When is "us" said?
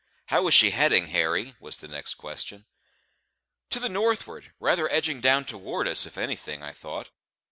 5.91-6.07